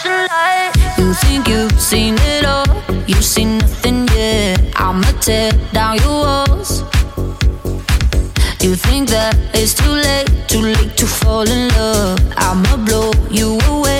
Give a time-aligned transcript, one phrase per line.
[0.00, 0.72] flashing light.
[0.98, 2.66] You think you've seen it all,
[3.06, 4.60] you've seen nothing yet.
[4.76, 6.82] I'ma tear down your walls.
[8.60, 12.18] You think that it's too late, too late to fall in love.
[12.36, 13.99] I'ma blow you away.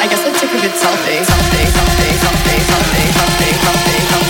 [0.00, 0.72] I guess I'd take a good.
[0.72, 4.29] Selfie, selfie, selfie, selfie, selfie, selfie, selfie, selfie,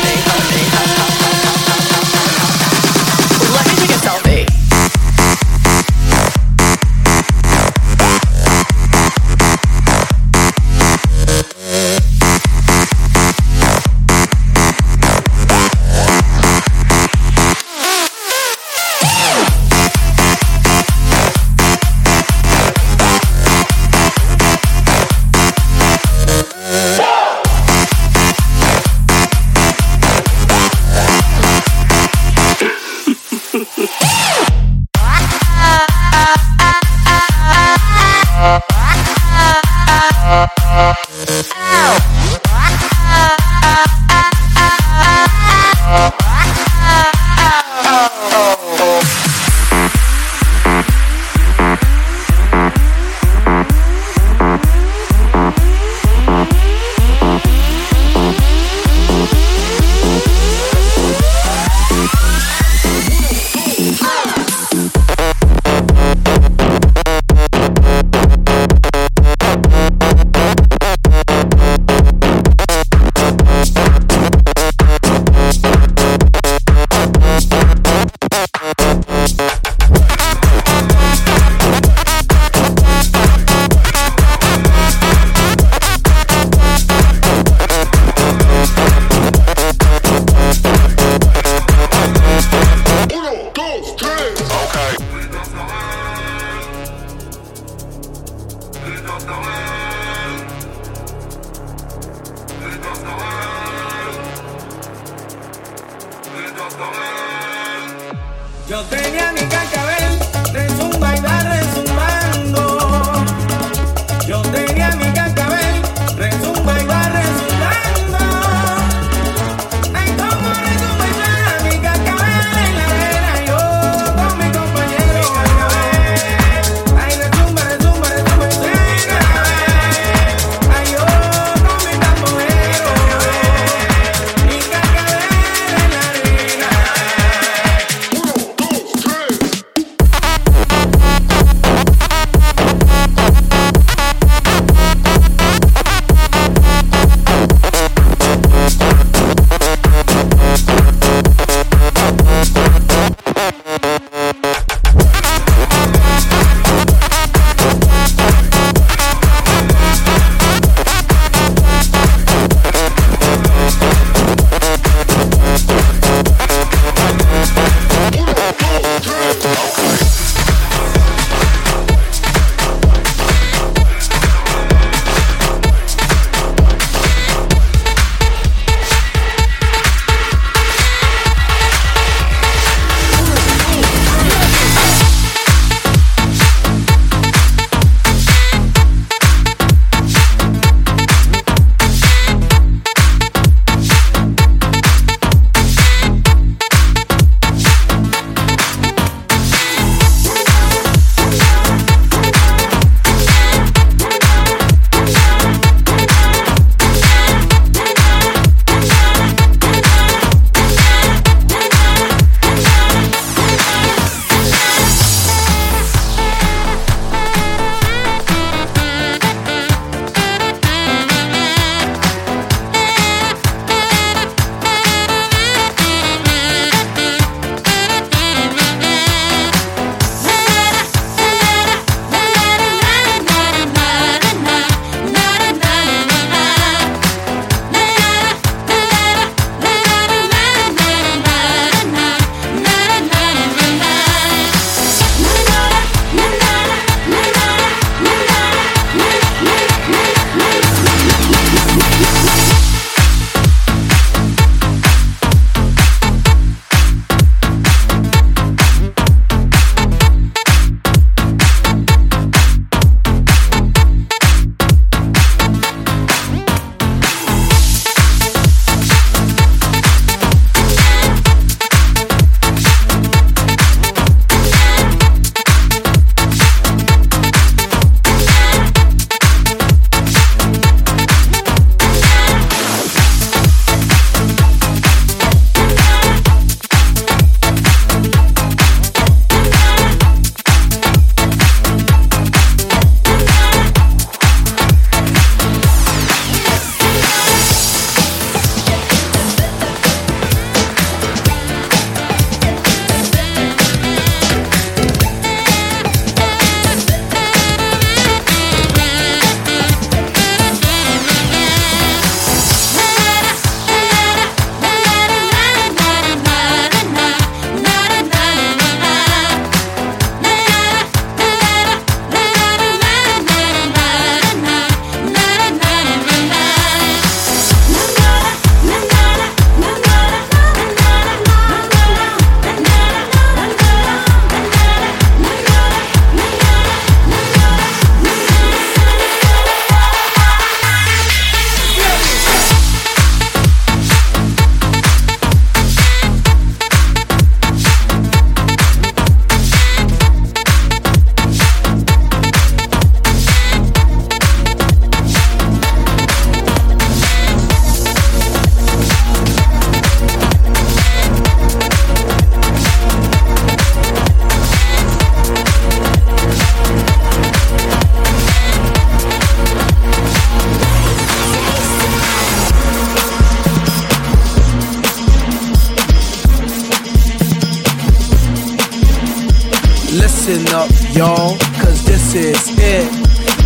[380.95, 382.91] y'all, cause this is it.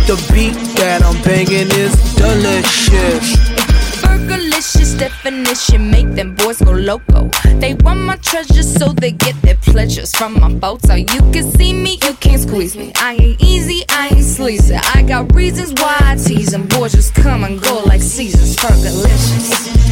[0.07, 3.37] The beat that I'm banging is delicious.
[4.01, 7.29] Fergalicious definition make them boys go loco.
[7.59, 10.95] They want my treasures so they get their pleasures from my photo.
[10.95, 12.91] You can see me, you can't squeeze me.
[12.95, 14.75] I ain't easy, I ain't sleazy.
[14.75, 16.67] I got reasons why I tease them.
[16.67, 18.55] Boys just come and go like seasons.
[18.57, 19.85] Fergalicious.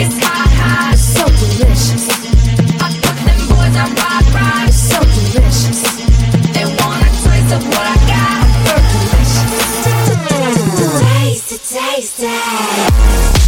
[0.00, 2.08] It's hot, hot, so delicious.
[2.80, 4.67] I put them boys on rock, rock,
[7.48, 8.48] taste of what I got.
[11.00, 13.47] Taste it, taste it.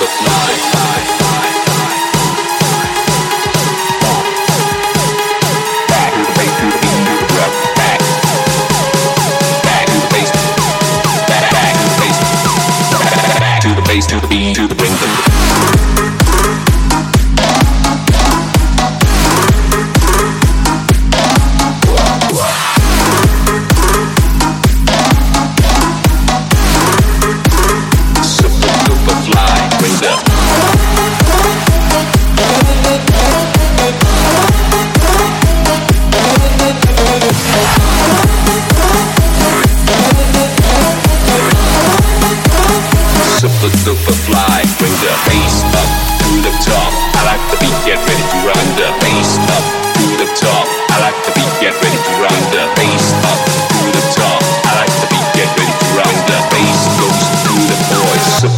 [0.00, 0.29] Super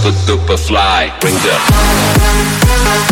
[0.02, 3.11] Super duper fly, bring the.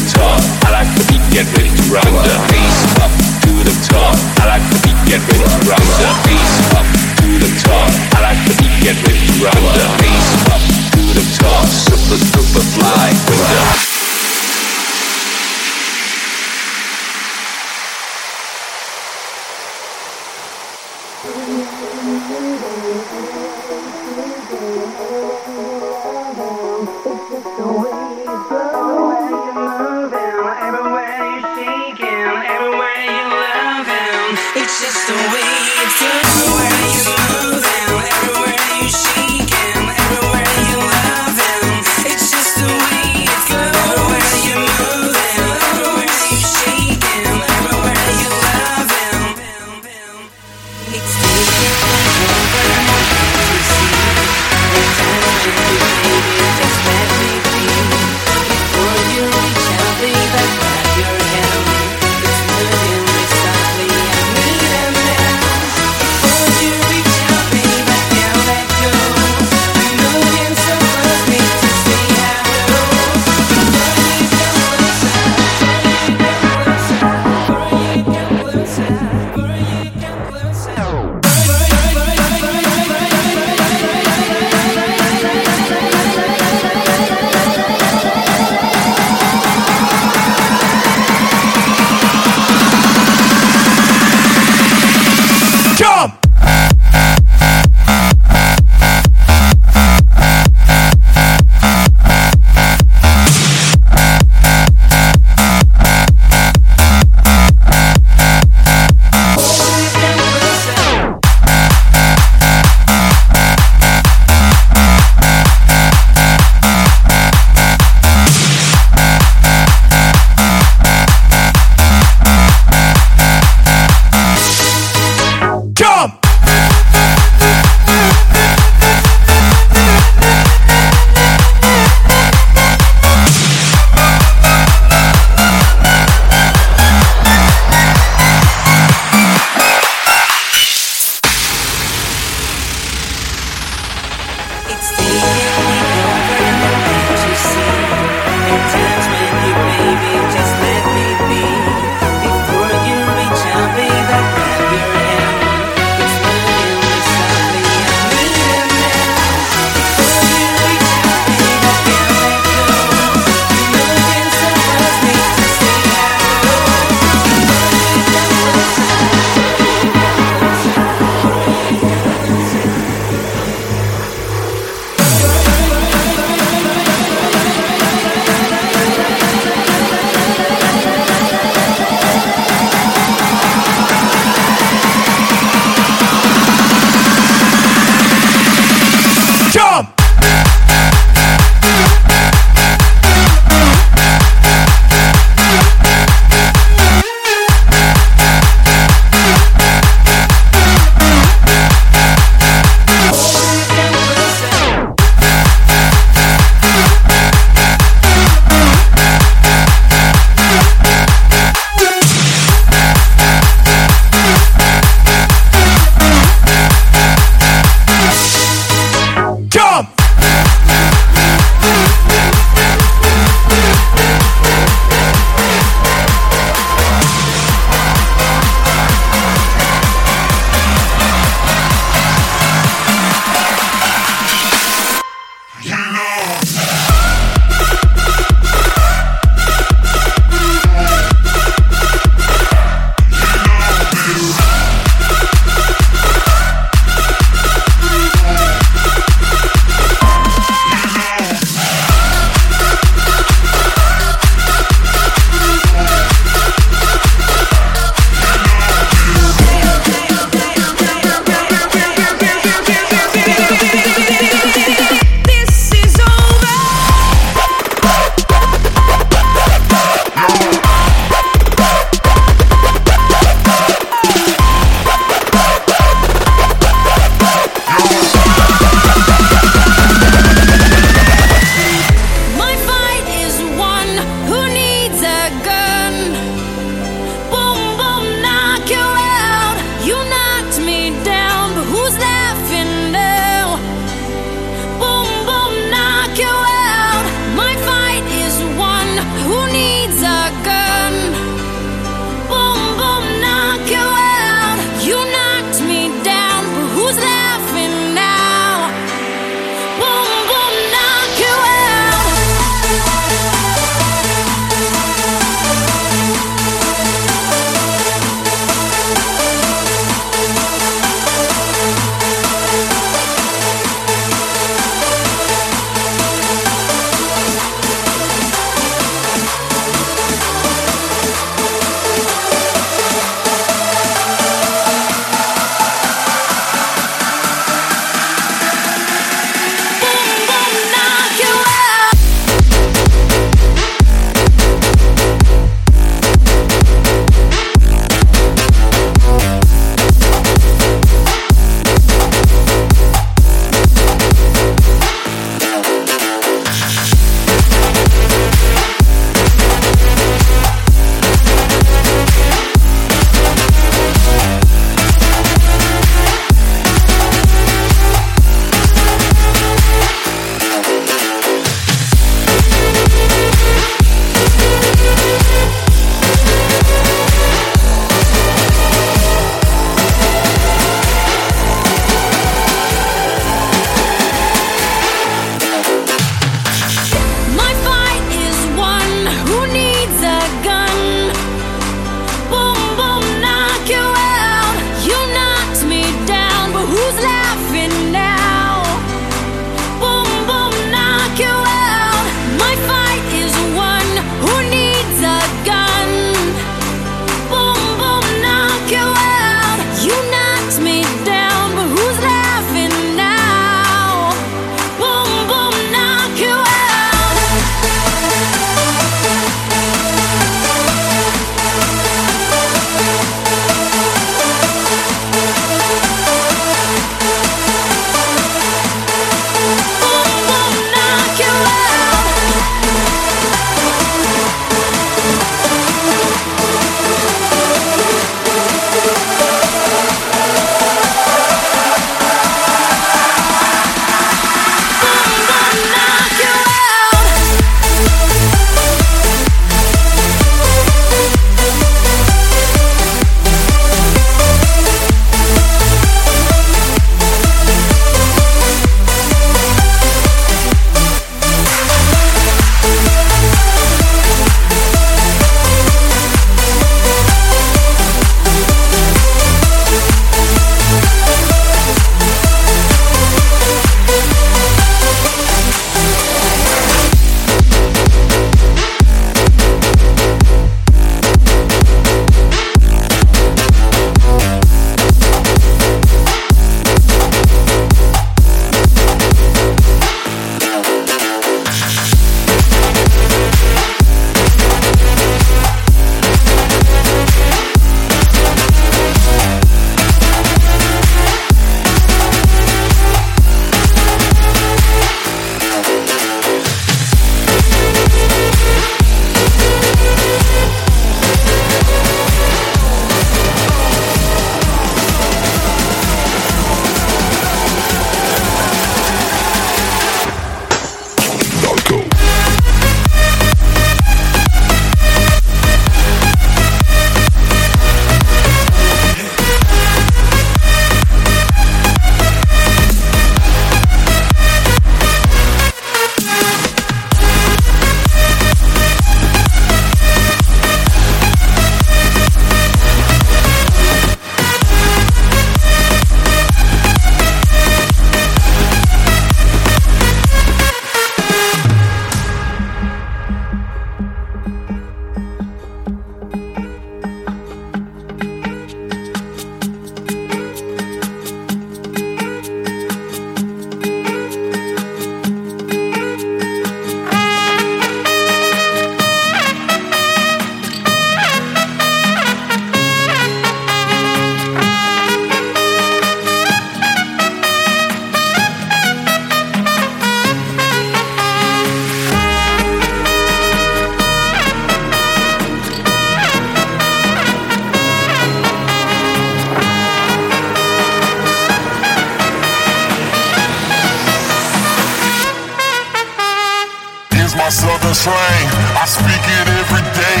[598.58, 600.00] I speak it every day.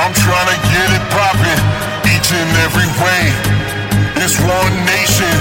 [0.00, 1.60] I'm trying to get it poppin'
[2.08, 3.22] each and every way.
[4.24, 5.36] It's one nation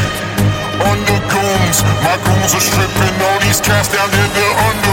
[0.84, 1.78] under goons.
[2.04, 4.87] My goons are stripping all these cats down to the under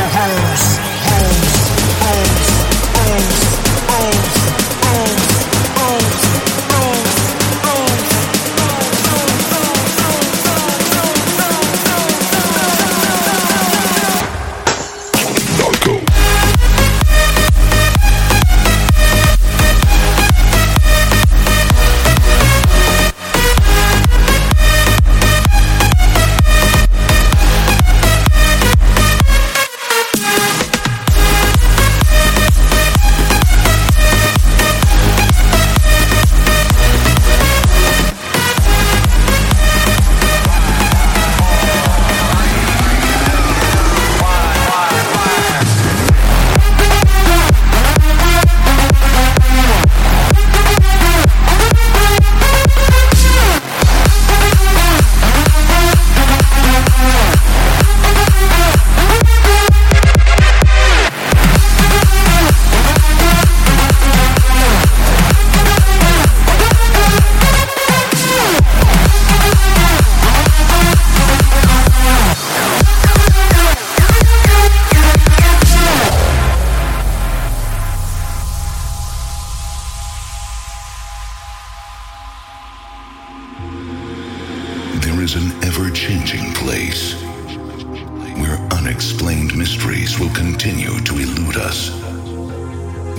[90.74, 91.90] continue to elude us.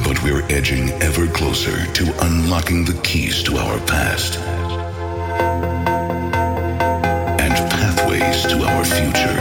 [0.05, 4.37] But we're edging ever closer to unlocking the keys to our past
[7.39, 9.39] and pathways to our future.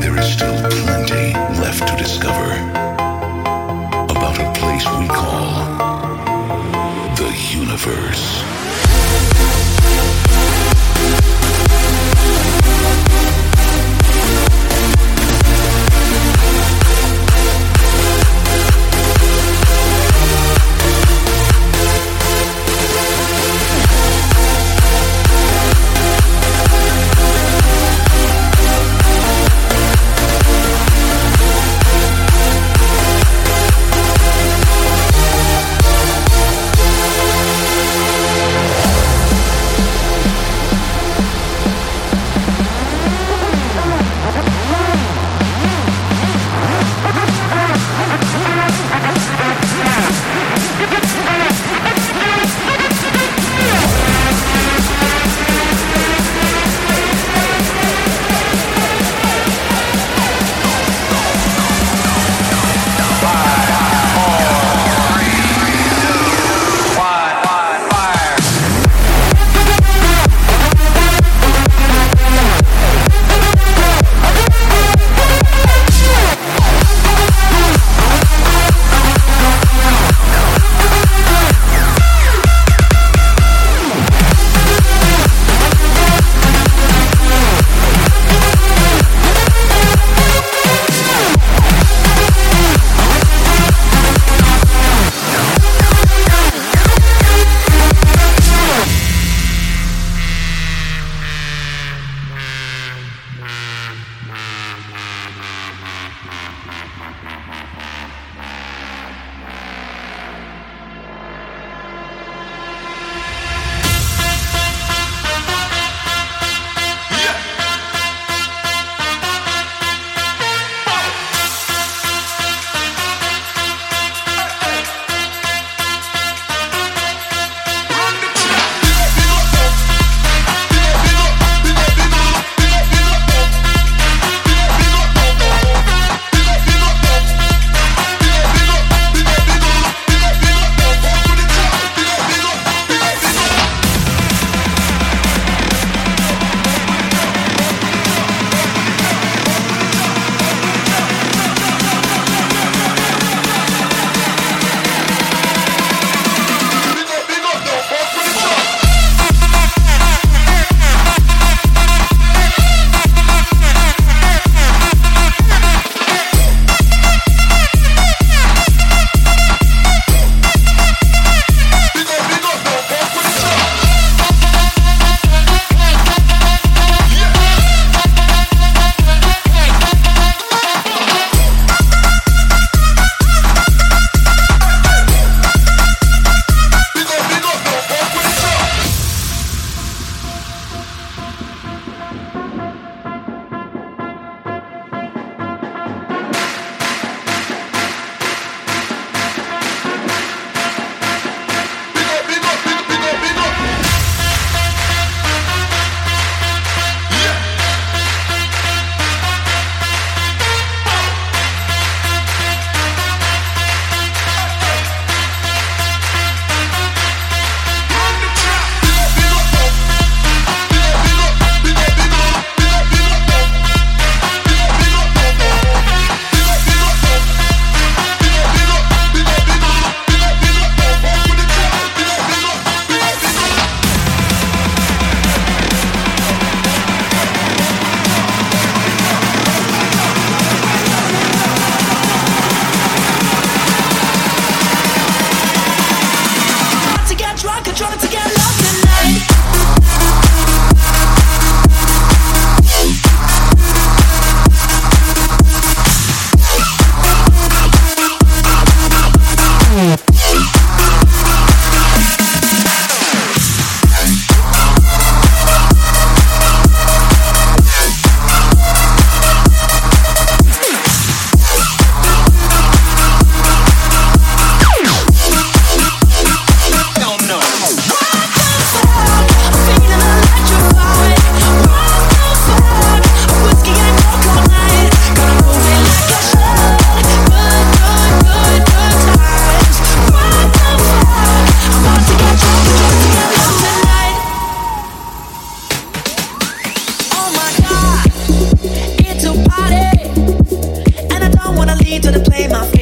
[0.00, 0.89] There is still plenty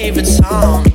[0.09, 0.88] favorite song.